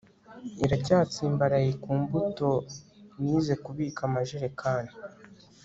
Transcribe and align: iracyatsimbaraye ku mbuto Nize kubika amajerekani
iracyatsimbaraye 0.65 1.69
ku 1.81 1.91
mbuto 2.01 2.49
Nize 3.21 3.53
kubika 3.63 4.01
amajerekani 4.09 4.93